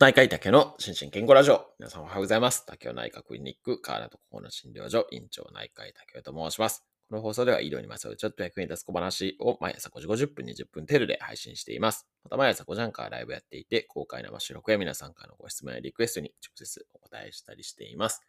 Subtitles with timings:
[0.00, 1.72] 内科医竹の心身健康ラジオ。
[1.80, 2.64] 皆さんおはようございます。
[2.66, 6.86] 竹雄内科クリニック、河原と心の診療所、院長内科医竹雄と申します。
[7.10, 12.06] この放送では医療にまつわるちょっと役に立つ小話を毎朝5時50分、20分程度で配信しています。
[12.22, 18.22] また毎朝5時半からライブやっていて、公開生収録や皆さんからのご質問やリクエストに直接お答えしたりしています。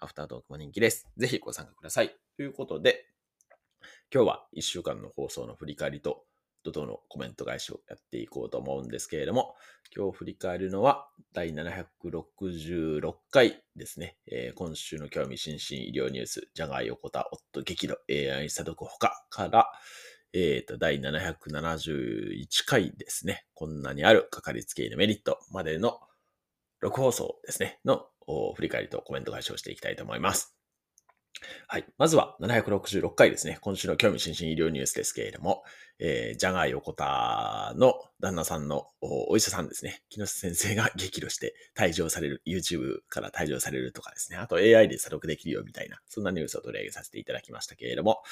[0.00, 1.08] アフタートークも人気です。
[1.16, 2.14] ぜひご参加ください。
[2.36, 3.06] ということで、
[4.12, 6.26] 今日は1週間の放送の振り返りと、
[6.64, 9.54] 怒涛のコメント返しをやっていこうと思うんですけれども、
[9.94, 14.16] 今日振り返るのは第766回ですね。
[14.26, 19.70] えー、今週の興味津々医療ニュース、ジャガイ横田夫激怒 AI 査読ほかから、
[20.32, 23.46] えっ、ー、と、第771回ですね。
[23.54, 26.00] こんなにあるかかりつけ医のメリットまでの
[26.82, 27.78] 6放送ですね。
[27.84, 28.06] の
[28.56, 30.63] 振り返りとコメント返しをしていきたいと思います。
[31.66, 31.86] はい。
[31.98, 33.58] まずは766回ですね。
[33.60, 35.62] 今週の興味津々医療ニュースですけれども、
[35.98, 40.02] えー、ジャガイ横田の旦那さんのお医者さんですね。
[40.08, 44.38] 木下先生が激怒して退場される、YouTube から退場されるとかですね。
[44.38, 48.22] あと AI で査読できるよみたいな、そんなニュースを取り上げさせていただきましたけれども、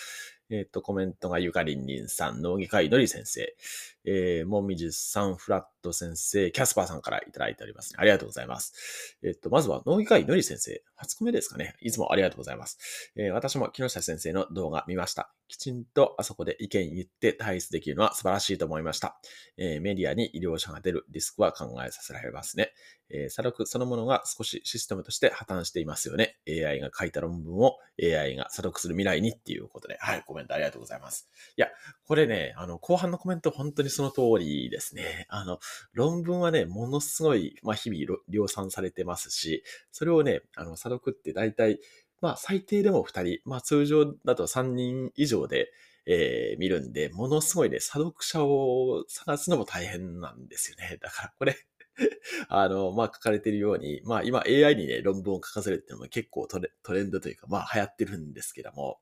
[0.52, 3.56] えっ、ー、と、コメントがゆかりんりんさん、脳外科医のり先生、
[4.04, 7.96] えー、もみじさん、フラット先生、キャスパーさんからいただいておりますね。
[7.98, 9.16] ありがとうございます。
[9.22, 11.74] えっ、ー、と、まずは脳外科医のり先生、初コメですかね。
[11.80, 13.12] いつもありがとうございます。
[13.16, 15.32] えー、私も木下先生の動画見ました。
[15.52, 19.20] きちんとあそこで意見言って対立できるのは素晴らしいと思いました。
[19.58, 22.72] えー、メディアに医療者が出るリスクは考えさせられますね。
[23.10, 26.38] えー、査読そのものが少しシステムとして破綻していますよね。
[26.48, 31.28] AI が書いた論文を AI が査読する未来にっていうことで、はい、コメントありがとうございます。
[31.58, 31.68] いや、
[32.06, 35.26] これね、あの、後半のコメント本当にその通りですね。
[35.28, 35.58] あの、
[35.92, 41.78] 論文はね、ものすごい、まあ、日々量産されてますし、それをね、あの、査読って大体、
[42.22, 45.70] まあ、最低でも2人、まあ、通常だと3人以上で、
[46.06, 50.98] えー、見るんで、ものすごいね、査読者を探すのも大変なんですよね。
[51.02, 51.56] だからこれ
[52.48, 59.00] あの、まあ、書かれてるように、まあ、今 AI にね、論文を書かせるっていうのも結構トレトレンドというか、まあ、流行ってるんですけども、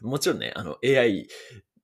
[0.00, 1.28] もちろんね、あの、AI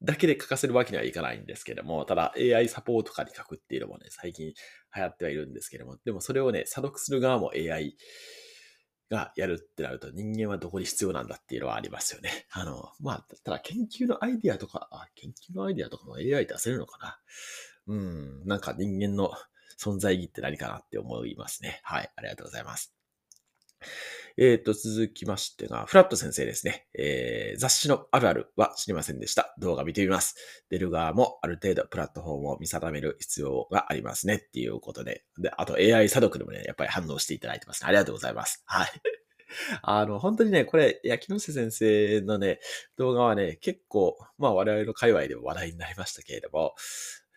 [0.02, 4.52] だけで書かせるわけにはいかないんですけども、ただ AI サポートかに書くっていうのもね、最近
[4.96, 7.96] 流行ってはいるんですけども、でもそれをね、査読する側も AI
[9.10, 12.46] がやるってなると人間はどこに必要なんだっていうのはありますよね。
[12.52, 17.20] あの、まあ、ただ研究のアイディアとか、あ、研究のアイディアとかも AI 出せるのかな
[17.86, 19.32] うん、なんか人間の
[19.78, 21.80] 存在意義って何かなって思いますね。
[21.84, 22.94] はい、ありがとうございます。
[24.40, 26.86] えっ、ー、と、続きましてが、フラット先生ですね。
[26.94, 29.52] えー、雑誌のあるあるは知りませんでした。
[29.58, 30.36] 動画見てみます。
[30.70, 35.24] 出る側もある程度プラットフォームを見定める必要がありますねっていうことで。
[35.38, 37.88] で、あと AI 査読でもね、やっぱり反応していただいてますね。
[37.88, 38.62] ありがとうございます。
[38.66, 38.88] はい。
[39.82, 42.60] あの、本当にね、これ、いや、木下先生のね、
[42.96, 46.76] 動画はね、結構、まあ我々の界隈でも話題になりましたけれども、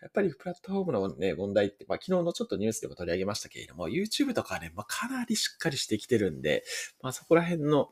[0.02, 6.64] やっぱりプラットフォームのね、問題って、まあ、昨日のちょっとニュースでも取り上げましたけれども、YouTube とかね、まあ、かなりしっかりしてきてるんで、
[7.00, 7.90] まあ、そこら辺の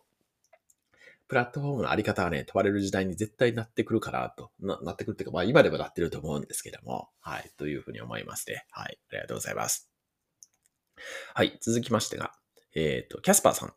[1.28, 8.66] プラットフォームのあり方はね、問われる時代に絶対なってくるかなと、ななってくるっていうか、まあ今でもなってると思うんですけども、はい、というふうに思いますね。
[8.72, 9.88] はい、ありがとうございます。
[11.32, 12.32] はい、続きましてが、
[12.74, 13.72] えっ、ー、と、キャスパーさん。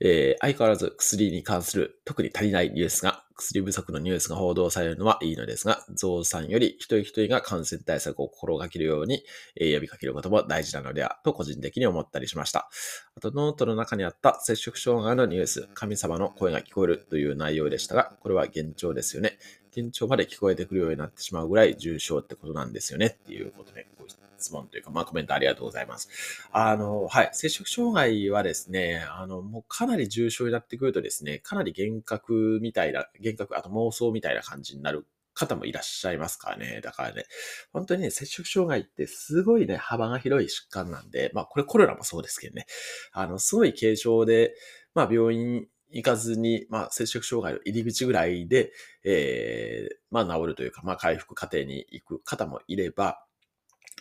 [0.00, 9.24] えー、相変わらず薬に関する特に足りないニュースが、薬不足のニュースが報道されるのはいいのですが、増産より一人一人が感染対策を心がけるように、
[9.56, 12.68] えー、呼びかけることも大事なのでは、と個人的に思ったりしました。
[13.16, 19.38] あと、ノートの中にあった摂食障害のニュース、神様の声が聞こえるという内容でしたが、これは幻聴ですよね。
[19.74, 24.06] 幻聴まで聞こえてくるようになってしまうぐらい重症ってことなんですよねっていうことで、ご
[24.40, 26.48] 質問というか、まあコメントありがとうございます。
[26.50, 36.80] あの、はい、摂食障害はですね、あの、もうかなり重症になってくるとですね、かなり幻覚みたいな、幻覚、あと妄想みたいな感じになる方もいらっしゃいますからね。
[36.82, 37.24] だからね、
[37.72, 42.66] 本当にね、摂食障害ってすごいね、幅が広い疾患なんで、まあこれコロナもそうですけどね、
[43.12, 44.54] あの、すごい軽症で、
[44.94, 48.72] まあ病院行かずに、まあ、摂食障害の入り口ぐらいで、
[49.04, 53.24] えー、まあ、治るというか、まあ、回復過程に行く方もいれば、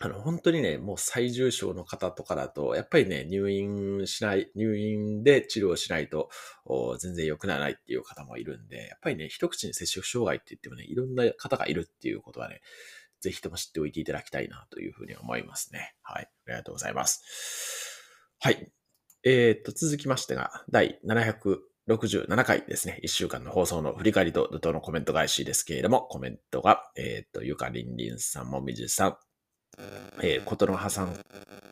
[0.01, 6.29] あの、本当にね、もう最重症の方とかだと、やっぱりね、入院しない、入院で治療しないと、
[6.99, 12.61] 全然良くならないっていう方もいるんで、やっぱりね、一口に摂食障害って言ってもね、いろんな方がいるっていうことはね、
[13.19, 15.95] ぜひとも知っておいていただきたいなというふうに思いますね。
[16.01, 16.29] はい。
[16.47, 18.05] ありがとうございます。
[18.39, 18.71] はい。
[19.23, 21.57] えー、っと、続きましてが、第700
[21.89, 22.99] 67回ですね。
[23.03, 29.17] 1週間の放送の振り返りと怒涛のコメント返しですけれども、コメントが、えー、っと、ゆかりんりんさん、もみじさん、
[30.21, 31.17] えー、ことのはさん、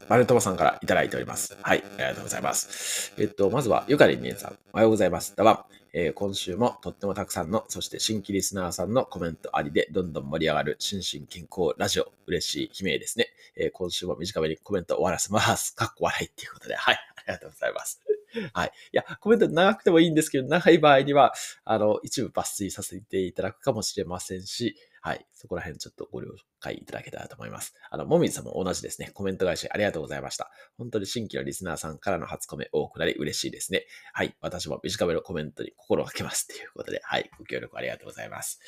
[0.10, 1.56] マルトマさんからいただいております。
[1.62, 3.14] はい、ありがとうございます。
[3.20, 5.36] えっと、まずは、ゆかりんにんさん、おはようございます。
[5.36, 13.28] だわ、えー、今週もとってもたくさんの、そして新規リスナーさんのコメントありで、どんどん盛り上がる心身健康ラジオ、嬉しい悲鳴ですね。
[13.56, 15.76] えー、今週も短めにコメント終わらせます。
[15.76, 18.02] かっこ笑いっていうことで、はい、ありがとうございます。
[18.54, 18.72] はい。
[18.92, 21.34] いや、コメント長くてもいいんですけど、長い場合には、
[21.64, 25.26] あの、一部抜粋させていただくかもしれませんし、はい。
[25.32, 26.28] そこら辺ちょっとご了
[26.60, 27.74] 解いただけたらと思います。
[27.90, 29.12] あの、もみじさんも同じですね。
[29.14, 30.52] コメント返しありがとうございました。
[30.78, 33.86] 本当に新規のリスナーさんからの初コメ多くなり嬉しいですね。
[34.14, 34.36] はい。
[34.42, 37.30] 私も短めのコメントに心がけますっていうことで、はい。
[37.38, 38.60] ご協力ありがとうございます。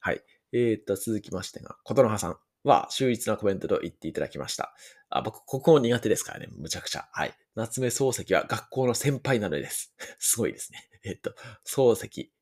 [0.00, 0.22] はい。
[0.52, 2.38] えー、っと、続きましてが、ことのはさん。
[2.68, 4.74] は、秀逸なコメントと言っていただきました。
[5.08, 6.48] あ僕、ここ苦手ですからね。
[6.56, 7.08] むちゃくちゃ。
[7.12, 7.34] はい。
[7.54, 9.94] 夏目漱石は学校の先輩なのです。
[10.18, 10.88] すごいですね。
[11.04, 11.34] えっと、
[11.64, 12.32] 漱石、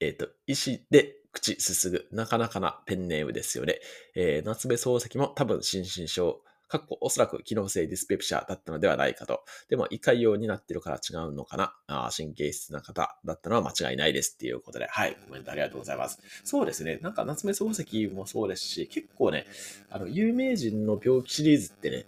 [0.00, 2.08] えっと、石で口すすぐ。
[2.10, 3.80] なかなかなペンネームですよね。
[4.14, 9.44] えー、夏目漱石も多分心身症かっこおそらく機能性ディスペプシャだったのではないかと。
[9.68, 16.18] でも、胃潰瘍になってるから違うのかなあ神経質な方だったのは間違いないですっていうことで、はい、コメントありがとうございます。
[16.44, 16.98] そうですね。
[17.02, 19.44] なんか夏目漱石もそうですし、結構ね、
[19.90, 22.06] あの、有名人の病気シリーズってね、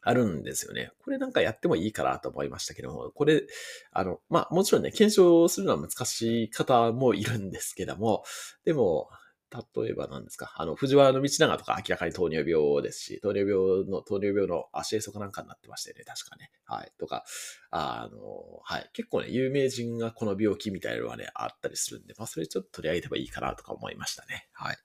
[0.00, 0.92] あるんですよね。
[1.02, 3.42] これなんかやってもいいかなと思いましたけども、これ、
[3.90, 8.22] あの、まあ、もちろんね、検証するのは難しい方もいるんですけども、
[8.64, 9.08] でも、
[9.52, 10.52] 例えば何ですか？
[10.56, 16.50] あの、藤原道長とか明らかに糖尿病ですし、糖尿病の、糖尿病の足絵そかなんかになってましたよね、確かね。
[16.64, 16.92] はい。
[16.98, 17.24] とか、
[17.70, 18.18] あの、
[18.64, 18.90] はい。
[18.92, 24.48] 結構ね、有名人がこの病気みたいなのはね、あったりするんで、まあ、それちょっと取り上げればいいかなとか思いましたね。
[24.52, 24.76] はい。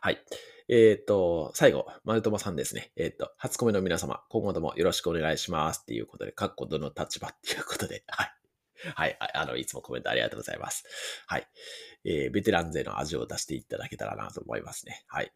[0.00, 0.24] はい。
[0.68, 2.92] えっ、ー、と、最後、丸友さんですね。
[2.96, 8.32] えっ、と、初コメの皆様、今後ともよろしくお願いしますっていうことで、かっこどの立場っていうことで、はい。
[8.94, 9.16] はい。
[9.34, 10.84] あの、いつもコメントありがとうございます。
[11.26, 11.48] はい。
[12.04, 15.04] えー、ベテラン勢の味を出していただけたらなと思いますね。
[15.08, 15.32] はい。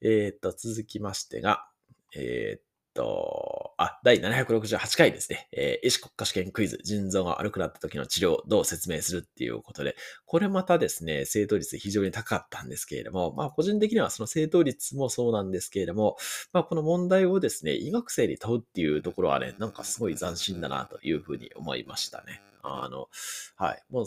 [0.00, 1.68] えっ、と、続きましてが、
[2.14, 2.62] えっ、
[2.94, 3.49] と、
[3.82, 5.48] あ、第768回ですね。
[5.52, 9.96] えー、医師国家試験クイズ、腎臓が悪くなった時の治療どう説明するっていうことで、
[10.26, 16.18] これまたですね、正答率非常に高かったんですけれども、まあ個人的にはその正答率もそうなんですけれども、
[16.52, 22.42] まあこの問題をですね、医学生に問うっていうところはね、なんかすごい斬新だなというふうに思いましたね。
[22.62, 23.08] あの、
[23.56, 23.82] はい。
[23.88, 24.04] もう、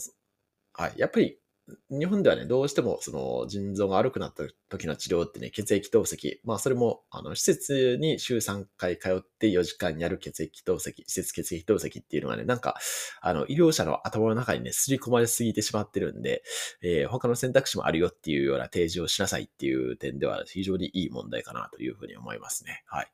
[0.74, 0.94] はい。
[0.98, 1.40] やっぱり、
[1.90, 6.40] 日本ではね、どうしても、その、腎臓が悪くなった時の治療ってね、血液透析。
[6.44, 12.76] まあ、それも、あの、施設に週3回通って4時間やる血液透析、施設血液透析っていうのがね、なんか、
[13.22, 16.44] あの、医療者の頭の中にね、すり込まれすぎてしまってるんで、
[16.82, 22.84] えー、他の選択肢もあるよっていうような提示をしなさいっていう点では、非常にいい問題かなというふうに思いますね。
[22.88, 23.12] はい。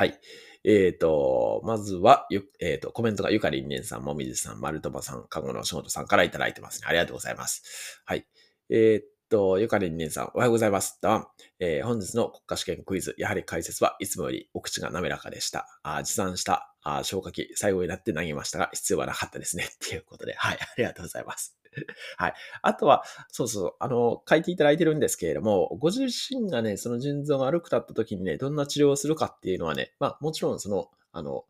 [0.00, 0.18] はい。
[0.64, 2.26] えっ、ー、と、まずは、
[2.58, 6.86] えっ、ー、と、コメントがゆかりんねんさん、もみじさん、まるともさん、かごのお仕事さんからいただいてますね。
[6.88, 8.00] ありがとうございます。
[8.06, 8.26] はい。
[8.70, 10.98] えっ、ー、と、ゆかりんねんさん、おはようございます。
[11.02, 11.26] だん。
[11.58, 15.66] えー、本日の国家試験クイズ、やはり解説はいつもよりお口が滑らかでした。
[15.82, 19.64] あ持参したあ消化器、最後になって投げましたが、必要はなかったですね。
[19.64, 21.59] っていうことで、はい、ありがとうございます。
[22.16, 22.34] はい。
[22.62, 31.44] あとは、そうそう、あの、書いていただいてるんですけれども、ご自身がね、その腎臓が悪くなった時にね、どんな治療をするかっていうのはね、まあ、もちろんその、あの、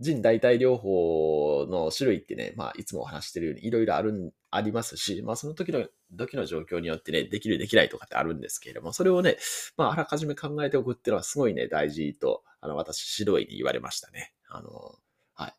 [0.00, 5.86] 腎代替療法の種類ってね、まあ、いつもお話してるようにいろいろある、ありますし、まあ、その時の、
[6.16, 9.36] 時の状況によってね、できる、できないとかってあるんですけれども、それをね、
[9.76, 14.34] まあ、あらかじめ考えておくっていうのはすごいね、大事と、あの、私、指導医に言われましたね。
[14.48, 14.96] あの、
[15.34, 15.54] はい。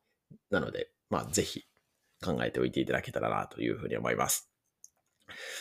[0.49, 1.65] なので、まあ、ぜひ、
[2.25, 4.49] 考えておいていただけたらなというふうに思います。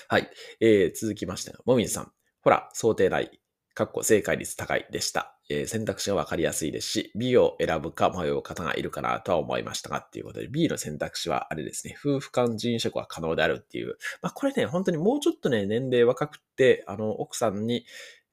[0.09, 0.31] はい。
[0.61, 2.13] えー、続きまして、もみんさん。
[2.43, 3.41] ほら、想定内。
[3.75, 5.37] かっこ正解率高いでした。
[5.51, 13.97] えー、選択肢がわかりやすいですし、B を選ぶか迷う方がいるかなとは思いましたが、っていうことで、B の選択肢はあれですね、夫婦間人食は可能であるっていう。
[14.23, 17.85] まあ、これね、本当にもうちょっとね、年齢若くって、あの、奥さんに、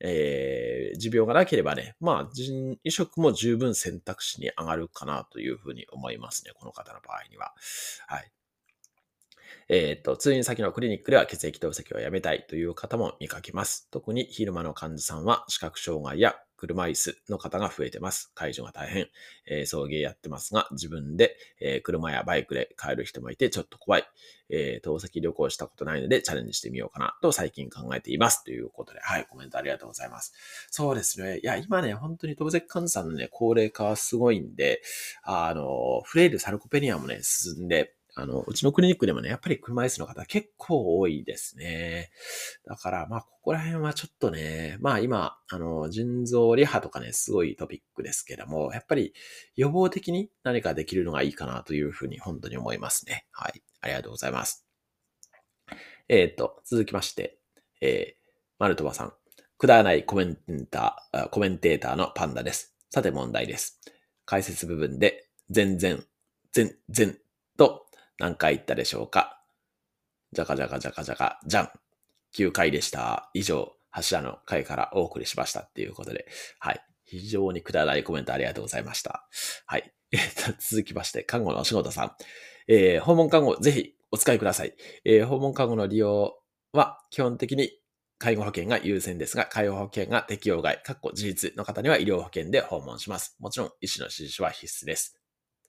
[0.04, 7.54] えー、持病がなければね、まあ、人移植も十分選択肢に上がるかなというふうに思いますね、この方の場合には。
[8.08, 8.32] はい。
[9.70, 13.88] えっ、と、通院先のクリニックでは血液透析をやめたいという方も見かけます。
[13.92, 18.32] 特に昼間の患者さんは視覚障害や車椅子の方が増えてます。
[18.36, 19.08] 解除が大変。
[19.48, 24.04] えー、送迎やってますが、自分で、えー、車やバイクで帰る人もいてちょっと怖い。
[24.54, 28.44] えー、透析旅行したことないのでチャレンジしてみようかなと最近考えています。
[28.44, 30.34] ということで、はい、コメントありがとうございます。
[30.70, 31.40] そうですね。
[31.40, 34.84] いや、今ね、本当に透析患者さんのね、高齢化はすごいんで、
[35.24, 42.12] あの、フレイル、サルコペニアもね、進んで、あの、うちのクリニックでもね、やっぱり車椅子の方結構多いですね。
[42.66, 49.14] だから、まあ、ここら辺はちょっとね、まあ今、あの、腎臓リハとかね、すごいトピックですけども、やっぱり
[49.56, 53.28] 予防的に何かできるのがいいかなというふうに本当に思いますね。
[53.32, 53.64] はい。
[53.82, 54.66] ありがとうございます。
[56.10, 57.38] えっ、と、続きまして、
[57.80, 58.22] えー、
[58.60, 59.14] マルトバさん。
[59.58, 60.38] くだらないコメン
[60.72, 62.74] ター、コメンテーターのパンダです。
[62.90, 63.80] さて問題です。
[64.26, 66.04] 解説部分で、全然、
[66.52, 67.18] 全、全
[67.58, 67.86] と、
[68.18, 69.42] 何回言ったでしょうか？
[70.34, 71.70] じゃかじゃかじゃかじゃか、じゃん。
[72.36, 73.30] 9回でした。
[73.34, 76.28] 以上、柱の回からお送りしましたっていうことで、
[76.60, 76.82] はい。
[77.04, 79.28] 非常にくだらないコメントありがとうございました。
[79.66, 79.94] はい。
[80.60, 82.16] 続きまして、看護のお仕事さん。
[82.68, 84.76] えー、訪問看護、ぜひお使いください。
[85.04, 86.42] えー、訪問看護の利用
[86.72, 87.72] は基本的に
[88.18, 93.36] 介護保険が優先ですが、介護保険が適用外、括弧事実の方には医療保険で訪問します。
[93.40, 95.21] もちろん、医師の指示書は必須です。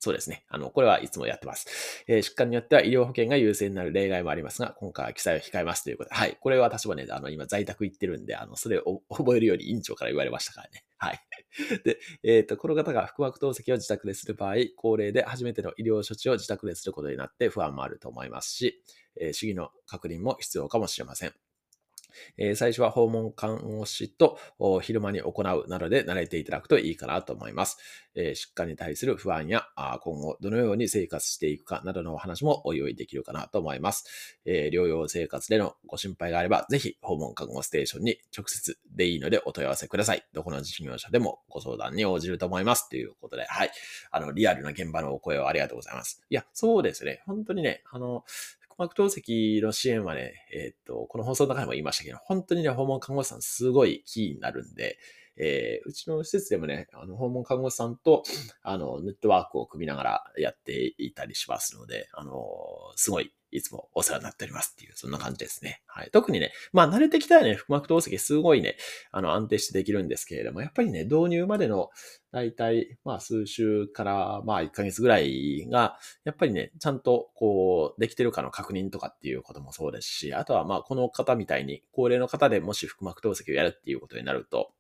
[0.03, 0.45] そうですね。
[0.49, 2.05] あの、これはいつもやってます。
[2.09, 6.37] えー、疾患によっては医療保険が優先になる例外もありますが、今回は記載を控えますということで、はい。
[6.41, 10.85] これは私はね、あの、今在宅行ってるんで、あの、それを 覚えるように院長から言われましたからね。
[10.99, 11.21] はい。
[11.85, 18.83] で、えっ、ー、と、この方が腹膜透析を自宅でする場合、高齢で初めての医療処置を自宅ですることになって不安もあると思いますし、
[19.15, 21.33] えー、主義の確認も必要かもしれません。
[22.37, 24.39] えー、最初は訪問看護師と
[24.83, 27.79] 昼間に行うなどで慣れていただくといいかなと思います。
[28.15, 29.67] えー、疾患に対する不安や
[30.03, 34.41] 今後どのように生活していくかなどのお話もお用意できるかなと思います。
[34.45, 40.25] えー、療養生活でのご心配があれば、ぜひ訪問看護ステーションに直接でいいのでお問い合わせください。
[40.33, 42.89] どこの事業者でもご相談に応じると思います。
[42.89, 43.71] ということで、はい。
[44.11, 46.23] あの、リアルな現場のお声をありがとうございます。
[46.29, 47.23] いや、そうですね。
[47.27, 48.25] 本当にね、あの、
[48.79, 54.99] 膜透析の支援はね、えっ、と、この放送の中でも言いましたけど、本当にね、訪問看護師さんすごいキーになるんで、
[55.37, 58.23] えー、うちの施設でもね、あの、訪問看護師さんと、
[58.63, 62.35] あの、ネットワークを組みながらやっていたりしますので、あの、
[62.97, 65.83] すごいいつもお世話になっておりますっていう、そんな感じですね。
[65.87, 66.11] はい。
[66.11, 68.77] 特にね、まあ慣れてきたらね、腹膜透析すごいね、
[69.13, 71.91] あの安定してできるんですけれども、やっぱりね、導入までの
[72.33, 84.73] 大体、まあ数週からまあ1ヶ月ぐらいが、やっぱりね、ちゃんとこう、できてるかの確認とかっていうこともそうですし、あとはまあこの方みたいに、高齢の方でもし腹膜透析をやるっていうことになると、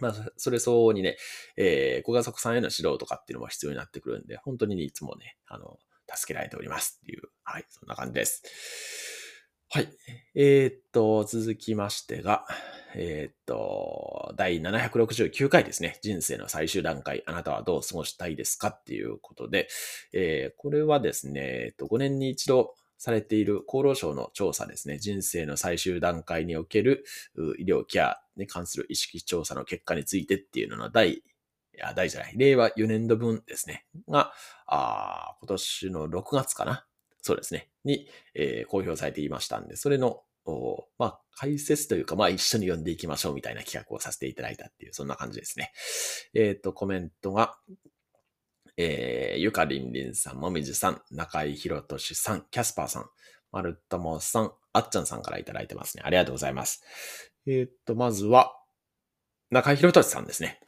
[0.00, 1.16] まあ、それ相応にね、
[1.56, 5.78] えー、ご家族さんへの指導とかっていうのも必要になってくるんで、本当に、ね、いつもね、あの、
[6.14, 8.42] 助けられておりますっていう、はい、そんな感じです。
[9.70, 9.88] はい。
[10.34, 12.46] えー、っと、続きましてが、
[12.94, 15.98] えー、っと、第769回ですね。
[16.00, 19.68] 人生の最終段階、あなたはどう過ごしたいですかっていうことで、
[20.14, 24.98] えー、これはですね、えっと、5年に一度されている厚労省の調査ですね。
[24.98, 27.04] 人生の最終段階における
[27.58, 31.22] 医療ケアに関する意識調査の結果についてっていうのの第
[31.78, 34.32] いや、大じゃない、令和4年度分ですね、が、
[34.66, 36.84] あ今年の6月かな
[37.22, 40.22] そうですね、に、えー、公表されていましたんで、それの、
[40.98, 45.72] まあ、解説というか、まあ、一緒に読んでいきましょうみたいな企画をさせていただいたっていう、そんな感じですね。
[46.34, 47.58] えっ、ー、と、コメントが、
[48.76, 53.10] えー、ゆかりんりんさん、もみじさん、中井ひろとしさん、キャスパーさん、
[53.52, 56.02] まるともさん、あっちゃんさんからいただいてますね。
[56.04, 56.82] ありがとうございます。
[57.46, 58.54] えっ、ー、と、まずは、
[59.50, 60.60] 中井ひろとしさんですね。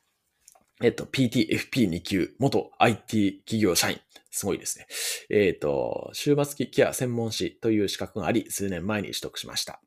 [0.82, 4.00] えっと、PTFP2 級、元 IT 企業社員。
[4.30, 4.86] すごいですね。
[5.28, 9.80] えっと、終末期ケア専門士という資格があり、数年前に取得しました。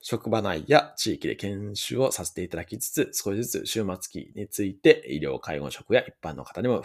[0.00, 6.82] 職場内や地域で研修をさせていただきつつ、少しずつ終末期について医療介護職や一般の方にも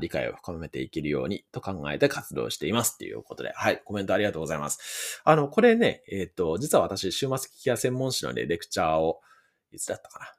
[0.00, 5.22] 理解を深めていけるようにと考えて活動していますっていうことで、はい、コメントありがとうございます。
[5.24, 9.20] あの、これね、えっ、と、実は私、終末期ケア専門士のね、レクチャーを、
[9.70, 10.37] いつだったかな？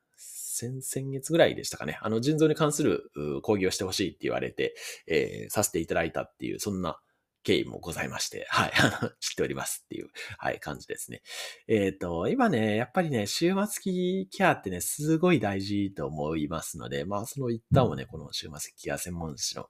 [0.60, 1.98] 先々月ぐらいでしたかね。
[2.02, 3.12] あの、腎臓に関する
[3.44, 4.76] 講義をしてほしいって言われて、
[5.08, 7.00] えー、させていただいたっていう、そんな
[7.44, 11.22] 経緯もございまして、はい、あの、 知っておりますっていう、はい、感じですね。
[11.68, 19.70] えっ、ー、と、今ね、やっぱりね、終末期ケアってね、すごい大事と思いますので、まあ、その一端をね、この終末期ケア専門士の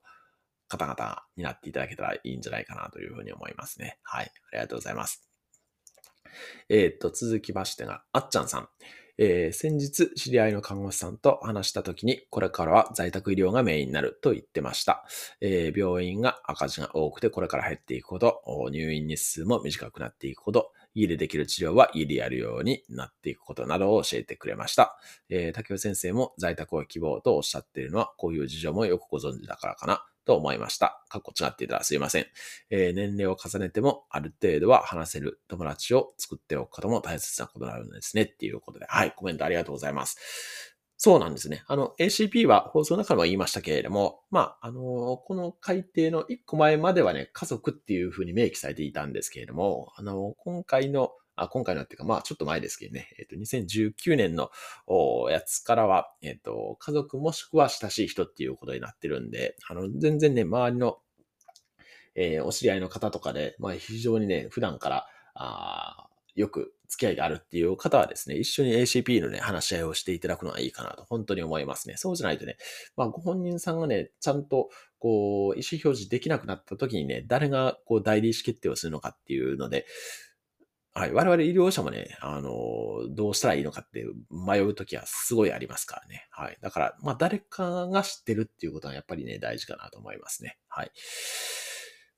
[0.67, 3.99] 方々になっていただけたらいいんじゃないかなというふうに思いますね。
[4.03, 5.29] はい、ありがとうございます。
[6.69, 8.69] えっ、ー、と、続きましてが、あっちゃんさん。
[9.21, 15.03] えー、先日知り合いの看護師さんと話した時に、これからは在宅医療がメインになると言ってました。
[15.41, 24.97] えー、病院が赤字が多くてこれから減っていくほど、入院日数も短くなっていくほど、家でできる治療は家でやるようになっていくことなどを教えてくれました。
[25.29, 30.05] えー、竹尾先生も在宅を希望とおっしゃっているのは、こういう事情もよくご存知だからかな。
[30.29, 31.03] と思いました。
[31.09, 32.27] かっこ違っていたらすいません。
[32.69, 38.23] えー、年齢を重ねてもある程度は話せる友達を作っておくことも大切なことなんですね。
[38.23, 40.75] っていうことで、はい、コメントありがとうございます。
[40.97, 41.63] そうなんですね。
[41.65, 51.09] あの、ACP は放送の中でも言いましたけれども、まあ、あの、この改定の1個前まではね、家族っていうふうに明記されていたんですけれども、あの、今回の
[51.43, 54.49] あ今回のっていうか、まあちょっと前ですけどね、えっ、ー、と、2019年の
[55.29, 60.97] やつからは、えっ、ー、と、家族もしくは親しい人っていうことになってるんで、あの、全然ね、周りの、
[62.15, 71.95] えー、お知り合いの方とかで、まあ非常にね、普段から、あよく付き合いがあるっていう方はですね、一緒に ACP のね、話し合いをしていただくのがいいかなと、本当に思いますね。
[71.97, 72.57] そうじゃないとね、
[72.97, 79.85] まあ、ご本人さんがね、ちゃんと、こう、意思表示できなくなった時にね、誰が、こう、代理意思決定をするのかっていうので、
[80.99, 81.13] はい。
[81.13, 82.51] 我々医療者もね、あの、
[83.09, 86.27] どうしたらいいのかって迷うときはすごいありますからね。
[86.29, 86.57] はい。
[86.61, 90.57] だから、まあ、誰かが知ってるっていうことはやっぱりね、大事かなと思いますね。
[90.67, 90.91] はい。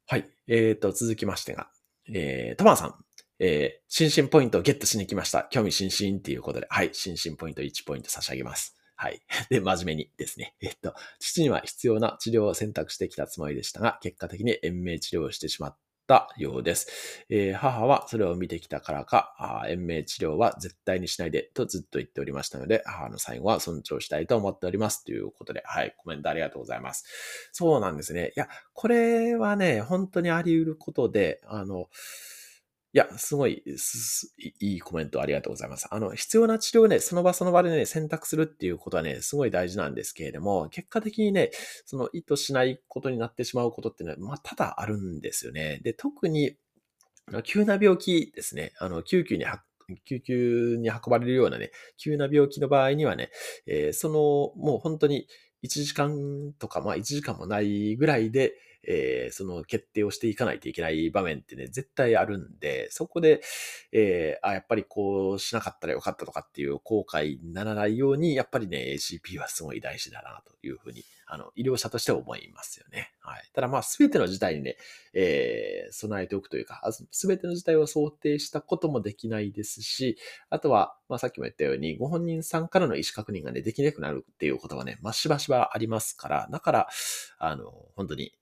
[0.08, 0.28] はい。
[0.48, 1.70] えっ、ー、と、続きましてが、
[2.12, 2.96] えー、トマさん。
[3.38, 5.44] えー、新進ポイントをゲットしに来ました。
[5.52, 6.90] 興味津々っていうことで、はい。
[6.94, 8.76] 新進ポイント1ポイント差し上げます。
[8.96, 9.22] はい。
[9.52, 10.56] で、真面目にですね。
[10.60, 15.78] えっと、父には必要な治療を選択してきたつもりでしたが、結果的に延命治療をしてしまっ
[16.08, 17.26] たようです。
[17.30, 25.04] えー、母はそれを見てきたからか、あ延命治療は絶対にしないでとずっと言っておりましたので、母の最後は尊重したいと思っております。
[25.04, 27.06] ということで、はい、コメントありがとうございます。
[27.52, 28.32] そうなんですね。
[28.36, 31.88] いや、これはね、本当にあり得ることで、あの、
[32.94, 33.64] いや、すごい
[34.60, 35.88] いいコメントありがとうございます。
[35.90, 41.52] あの、必要な治療をね、その場その場でね、選択するっていうことはね、すごい大事なんですけれども、結果的にね、
[41.86, 45.80] その意図しないことになってしまうことっていうのは、まあ、ただあるんですよね。
[45.84, 46.58] で、特に、
[47.44, 48.74] 急な病気ですね。
[48.80, 49.46] あの、救急に
[50.06, 53.30] 救急に運ばれるようなね、急な病気の場合にはね、
[53.68, 54.16] えー、その、
[54.62, 55.28] もう本当に
[55.64, 58.54] 1時間とか、まあ1時間もないぐらいで、
[58.88, 63.42] えー、その決定をしていかないといけない場面ってね、絶対あるんで、そこで、
[63.92, 73.14] えー、あ、やっぱりこうしなかったらよかったとかっていう後悔にならないように、やっぱりね、ACP はすごい大事だなというふうに、あの、医療者として思いますよね。
[73.22, 73.50] はい。
[73.54, 74.76] ただまあ、すべての事態にね、
[75.14, 80.18] えー、備えておくというか、すべての事態を想定したこともできないですし、
[80.50, 86.88] あとは、まあさっきも言ったように、ご本人さんからの意思確認がね、できなくなるっていうことがね、まあしばしばありますから、だから、
[87.38, 88.34] あの、本当に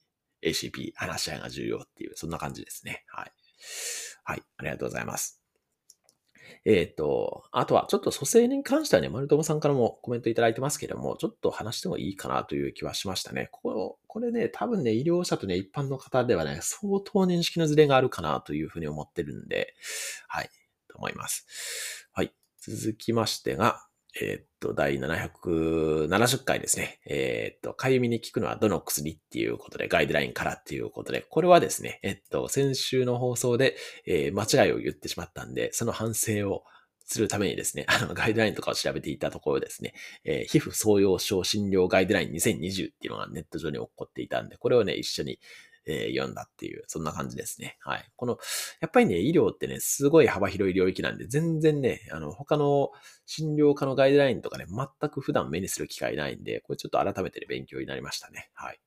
[0.44, 3.06] ACP 話し合いが重要っていう、そんな感じですね。
[3.08, 3.32] はい。
[4.24, 4.44] はい。
[4.58, 5.42] ありがとうございます。
[6.66, 13.50] えっ、ー、と、あとはちょっと蘇生に関してはね、丸友さんからもコメントいただいてますけども、ちょっと話してもいいかなという気はしましたね。
[13.52, 19.74] ここれね、多分ね、医療者とね、一般の方ではね、相当認識のズレがあるかなというふうに思ってるんで、
[20.28, 20.50] はい、
[20.90, 22.10] と思います。
[22.12, 22.34] はい。
[22.60, 23.86] 続きましてが、
[24.22, 27.00] えー、っと、第770回ですね。
[27.06, 36.64] えー、っと、かゆみに効くのはどの薬っていうことで、ガイドラインからっていうことで、これはですね、えっと、先週の放送で、えー、間違いを言ってしまったんで、その反省を
[37.06, 45.40] するためにですね、あの、ガイドラインとかを調べていたところですね、えー、皮膚創用症診療ガイドライン2020っていうのがネット上に起こっていたんで、これをね、一緒に
[45.90, 47.78] えー、読んだっていう、そんな感じですね。
[47.82, 48.08] はい。
[48.16, 48.38] この、
[48.80, 52.92] やっぱりね、医療ってね、すごい幅広い領域なんで、全然ね、あの、他の
[53.26, 58.52] 診療科のガイドラインとかね、全く普段目にする機会ないんで、これちょっと改めて、勉強になりましたね。
[58.54, 58.80] はい。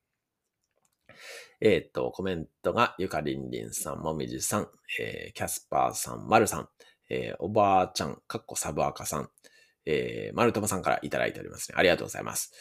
[1.60, 4.68] えっ、と、コメントが、ゆかりんりんさん、もみじさん、
[5.00, 6.68] えー、キャスパーさん、まるさん、
[7.10, 9.28] えー、おばあちゃん、かっこサブアカさん、
[9.84, 11.76] えー、マルトマさんからいただいておりますね。
[11.78, 12.52] ありがとうございます。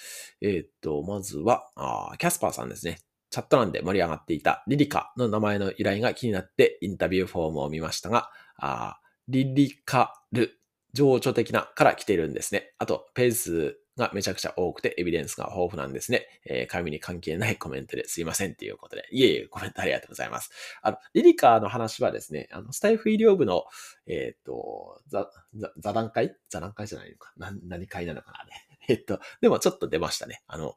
[0.41, 2.97] えっ、と、まずは、あキャスパーさんですね。
[3.32, 10.60] チャット欄で盛り上がっていたリリカの名前の由来が気になってインタビューフォームを見ましたが、あリリカル、
[10.94, 12.74] 情緒的なから来ているんですね。
[12.78, 16.28] あと、ページ数がめちゃくちゃ多くてエビデンスが豊富なんですね。
[16.46, 19.08] えー、紙に関係ないコメントですいませんっていうことで。
[19.12, 20.52] いえいえ、コメントありがとうございます。
[20.82, 23.63] あの、リリカの話はですね、あの、スタイフ医療部の、
[24.08, 25.30] えっ、ー、と、座、
[25.78, 26.36] 座談会？
[26.50, 27.32] 座談会じゃないのか。
[27.38, 28.67] な、何会なのかなね。
[28.88, 30.41] えっと、でもちょっと出ましたね。
[30.48, 30.76] あの、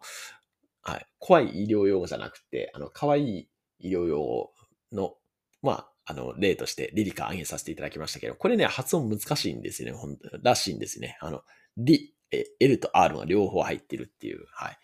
[0.84, 4.52] はい、怖い医療用語じゃなくて、あの、可愛い医療用語
[4.92, 5.14] の、
[5.62, 9.96] まあ、あの、例としてリリカ挙げさせていただきましたけど、これね、発音難しいんですよね。
[9.96, 11.16] ほんらしいんですね。
[11.20, 11.42] あの、
[11.78, 12.14] リ、
[12.60, 14.78] L と R が両方入ってるっていう、はい、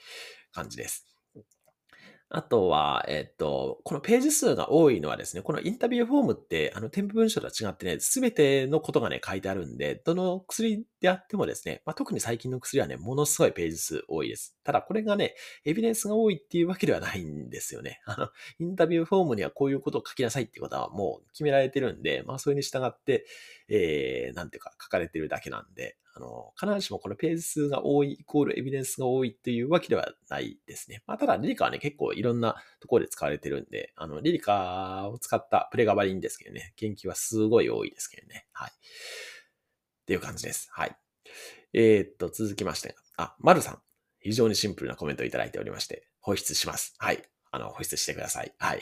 [0.53, 1.10] 感じです。
[2.33, 14.57] あとは、えっと、このページ数が多いのはですね、このインタビューフォームって、あの、添付文書とは違ってね、すべてのことがね、書いてあるんで、どの薬であってもですね、まあ、特に最近の薬はね、ものすごいページ数多いです。
[14.63, 18.01] ただ、これがね、エビデンスが多いっていうわけではないんですよね。
[18.07, 18.29] あの、
[18.61, 23.27] インタビューフォームにはこういうことを書きなさいっていうことはもう決められてるんで、まあ、それに従って、
[23.69, 31.03] えー、なんていうか書かれてるだけなんで、あの、必ずしもこのページ数が多いイコールエビデンスが多いっていうわけではないですね。
[31.07, 38.47] まあ、ただ、リリカはね、結構いろんなところで使われてるんで、あの、リリカを使ったプレガバリンですけどね、研究はすごい多いですけどね。
[38.53, 38.71] はい。
[38.71, 40.69] っていう感じです。
[40.73, 40.97] はい。
[41.73, 43.79] えー、っと、続きまして、あ、まるさん。
[44.21, 46.95] 非常にシンプルなコメントをいただいておりまして、放出します。
[46.99, 47.23] はい。
[47.51, 48.55] あの、放出してください。
[48.59, 48.81] はい。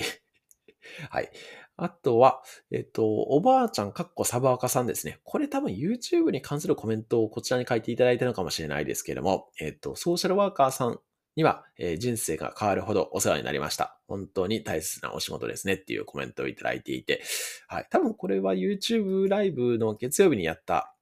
[1.11, 1.31] はい。
[1.79, 5.21] あとは、えっと、おばあちゃんかっこサブアカさんですね。
[5.23, 10.99] これ多分 YouTube に関するコメントをこちらに書いていただいたのかもしれないですけれども、えっと、ソーシャルワーカーさん
[11.37, 13.97] には、えー人生が変わるほどお世話になりました。
[14.09, 17.23] 本当に大切なお仕事ですねっていうコメントをいただいていて、
[17.69, 17.87] はい。
[17.91, 20.97] 多分これは YouTube ライブの月曜日にやった、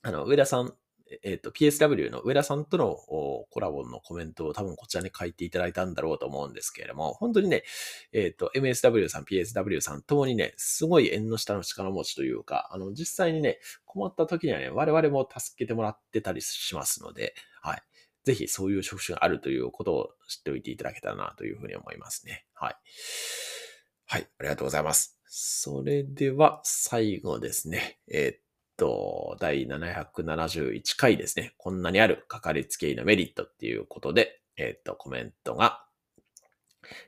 [0.00, 0.72] あの、上田さん、
[1.22, 7.62] えっ、と、PSW の上田さんとのコラボのコメントを多分こちらに書いていただいたんだろうと思うんですけれども、本当にね、
[8.12, 17.82] えっ、と、MSW さん、PSW さんともにね、すごい縁の下の力持ちというか、あの、実際にね、困った時にはね、我々も助けてもらってたりしますので、はい。
[18.24, 22.44] ぜひそういう職種があるということを知っておいていただけたらなというふうに思いますね。
[22.54, 22.76] はい。
[24.06, 25.16] はい、ありがとうございます。
[25.26, 28.00] それでは最後ですね。
[28.08, 28.45] えー
[28.76, 31.54] っと、第771回ですね。
[31.56, 35.82] こんなにあるかかりつけ医のメリットっていうことで、えーと、コメントが、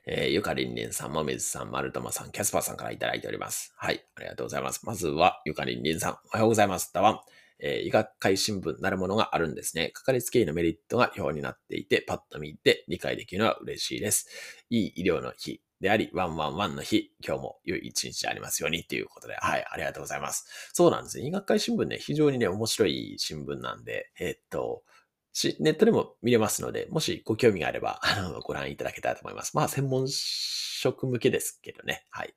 [0.05, 3.73] えーゆかりんりんさん、もみずさん、まるともさん、キャスパーさんからいただいております。
[3.77, 4.85] はい、ありがとうございます。
[4.85, 6.91] まずは、ゆかりんりんさん、おはようございます。
[6.93, 7.19] だわん。
[7.61, 9.89] えー医学会新聞なるものがあるんですね。
[9.89, 14.27] かかりつけ医のメリットが表になっていて、パッと見て理解できるのは嬉しいです。
[14.69, 20.71] いい医療の日であり、ワンワンワンの日、今日も良い一日でありますようにということで、はい、ありがとうございます。
[20.73, 21.25] そうなんですね。
[21.25, 24.83] 医学会新聞ね、非常にね、面白い新聞なんで、えーっと、
[25.31, 29.55] しネットでも見れますので、もしご興味があれば、 あの、ご覧いただけたらと思います。
[29.55, 32.05] まあ、専門職向けですけどね。
[32.09, 32.33] はい。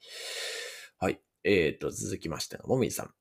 [0.98, 1.20] はい。
[1.44, 3.14] えー、と、続きましてが、もみじさん。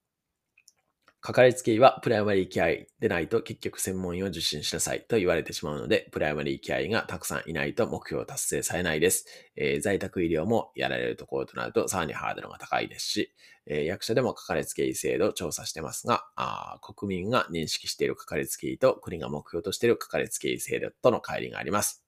[1.23, 9.27] かかりつけ医はプライマリーケア医でないと結局専門医を受診しなさいと言われてしまうので、プライマリーケア医がたくさんいないと目標を達成されないです。
[9.55, 13.31] えー在宅医療もやられるところとなるとさらにハードルが高いですし、
[13.67, 22.03] えー役所でもかかりつけ医制度調査してますが、あ国民が認識しているかかりつけ医と国が目標としているかかりつけ医制度との乖離があります。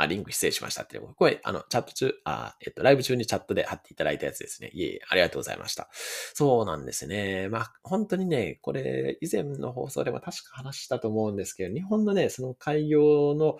[0.00, 1.08] あ、リンク失礼しましたっていう。
[1.14, 4.70] これ、あの、チャット中、あ、えっと、ライブ中にチャットで貼っていただいたやつですね。
[4.72, 5.88] いえいえ、ありがとうございました。
[6.34, 7.48] そうなんですね。
[7.48, 13.58] まあ、本当にね、これ、以前の放送でも確か話したと思うんですけど、日本のね、その開業の、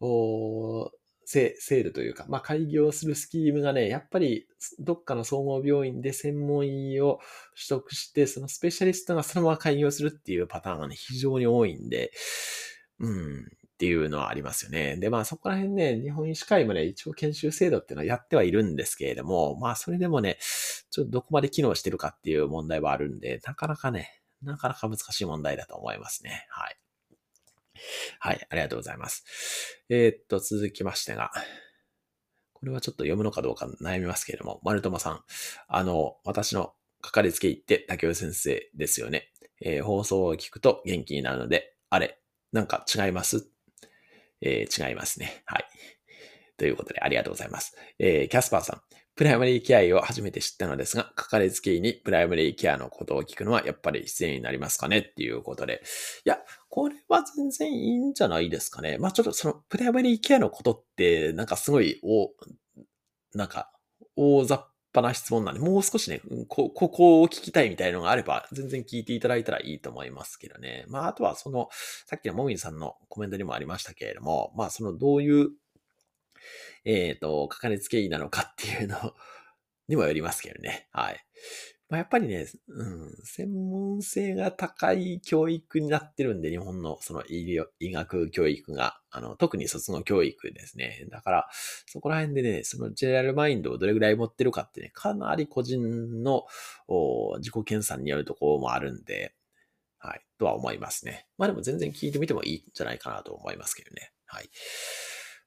[0.00, 0.90] お
[1.24, 4.46] せ制度というか、まあ、開業するスキームがね、やっぱり、
[4.78, 7.20] どっかの総合病院で専門医を
[7.54, 12.12] 取得して、そのスペシャリストがそのまま開業するっていうパターンがね、非常に多いんで、
[12.98, 13.46] うん、
[13.78, 14.96] っていうのはありますよね。
[14.96, 20.36] で、まあそこら辺ね、日本医師会もね、一応研修制度っていうのはやってはいるんですけれども、まあそれでもね、
[20.90, 26.48] ちょっとどこまで機能してるかっていう問題はあるんで、なかなかね、なかなか難しい問題だと思いますね。
[26.50, 26.76] はい。
[28.18, 29.84] はい、ありがとうございます。
[29.88, 31.30] えーっと、続きましてが、
[32.52, 35.22] これはちょっと読むのかどうか悩みますけれども、丸友さん、
[35.68, 39.30] あの、私のかかりつけ医って竹尾先生ですよね。
[39.60, 42.18] えー放送を聞くと元気になるので、あれ、
[42.52, 43.48] なんか違います？
[44.40, 45.42] えー違いますね。
[45.46, 45.64] はい。
[46.56, 47.76] ということで、ありがとうございます。
[47.98, 48.80] えーキャスパーさん。
[49.16, 54.98] プライマリーケアを初めて知ったのですが、かかりつけ医にプライマリーケアのことを聞くのはやっぱり必要になりますかね？
[54.98, 55.82] っていうことで。
[56.24, 58.96] いや、これは全然いいんじゃないですかね。
[58.98, 62.30] まあちょっとそのプライマリーケアのことって、なんかすごい、お、
[63.36, 63.72] なんか、
[64.14, 64.60] 大雑
[64.94, 70.84] 派な質問なんで、もう少しね、こ、ここを聞きたいみたいのがあれば、全然聞いていただいたらいいと思いますけどね。
[70.88, 71.68] まああとはその、
[72.06, 75.50] さっきのモミンさんのコメントにもありましたけれども、まあそのどういう、
[76.84, 79.14] えっ、と、かかりつけ医なのかっていうの
[79.88, 80.88] にもよりますけどね。
[80.92, 81.24] はい。
[81.90, 91.06] まあ、やっぱりね、うん、専門性が高い教育になってるんで、日本のその医療、医学教育が、あの、特に卒業教育ですね。
[91.10, 91.48] だから、
[91.86, 96.44] そこら辺でね、そのジェネラルマインドをどれぐらい持ってるかってね、かなり個人の
[97.38, 99.34] 自己検査によるところもあるんで、
[99.98, 101.26] はい、とは思いますね。
[101.38, 104.12] まあでも全然聞いてみてもいいんじゃないかなと思いますけどね。
[104.26, 104.50] はい。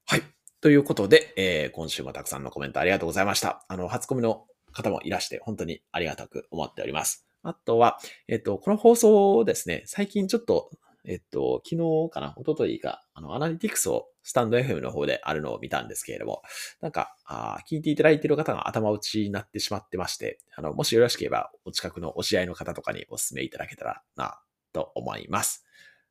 [0.07, 0.23] はい。
[0.59, 3.63] ということで、えー今週もたくさんのコメントありがとうございました。
[3.69, 7.27] あの、初コミの方もいらして、本当にありがたく思っております。
[7.43, 10.69] あとは、えっと、この放送をですね、最近ちょっと、
[11.03, 16.43] えっと、昨日かな、一昨日か、あの、アナリティクスをスタンド FM の方であるのを見たんですけれども、
[16.79, 24.39] なんか、あ聞いていただいている方が頭打ちになってしまってまして、あの、もしよろしければ、お近くのお試合いの方とかにお勧めいただけたらな、
[24.73, 25.65] と思います。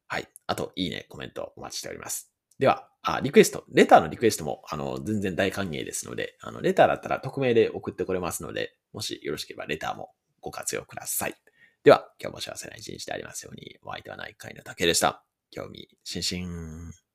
[0.09, 0.27] はい。
[0.49, 2.33] あと、いいね、コメントお待ちしております。
[2.59, 10.11] では、あ、リクエスト、レターのリクエストも、あの、全然大歓迎ですので、あの、レターだったら匿名で送ってこれますので、もしよろしければレターも
[10.41, 11.35] ご活用ください。
[11.83, 15.25] では、今日も幸せな一日でありますように、お相手は内科医の竹でした。
[15.51, 17.10] 興味津々。